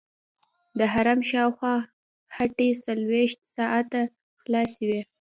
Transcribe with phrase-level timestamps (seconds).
[0.79, 1.75] د حرم شاوخوا
[2.37, 4.01] هټۍ څلورویشت ساعته
[4.41, 5.01] خلاصې وي.